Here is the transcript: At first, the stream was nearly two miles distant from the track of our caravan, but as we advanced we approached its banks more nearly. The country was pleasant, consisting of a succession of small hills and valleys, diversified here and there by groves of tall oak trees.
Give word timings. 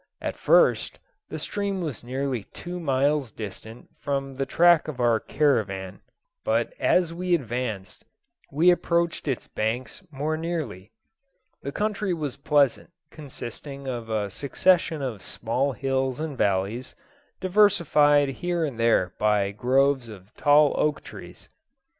At 0.19 0.35
first, 0.35 0.97
the 1.29 1.37
stream 1.37 1.79
was 1.81 2.03
nearly 2.03 2.45
two 2.45 2.79
miles 2.79 3.31
distant 3.31 3.87
from 3.99 4.33
the 4.33 4.47
track 4.47 4.87
of 4.87 4.99
our 4.99 5.19
caravan, 5.19 6.01
but 6.43 6.73
as 6.79 7.13
we 7.13 7.35
advanced 7.35 8.03
we 8.51 8.71
approached 8.71 9.27
its 9.27 9.47
banks 9.47 10.01
more 10.09 10.35
nearly. 10.35 10.91
The 11.61 11.71
country 11.71 12.15
was 12.15 12.35
pleasant, 12.35 12.89
consisting 13.11 13.87
of 13.87 14.09
a 14.09 14.31
succession 14.31 15.03
of 15.03 15.21
small 15.21 15.73
hills 15.73 16.19
and 16.19 16.35
valleys, 16.35 16.95
diversified 17.39 18.29
here 18.29 18.65
and 18.65 18.79
there 18.79 19.13
by 19.19 19.51
groves 19.51 20.09
of 20.09 20.33
tall 20.35 20.73
oak 20.79 21.01
trees. 21.03 21.47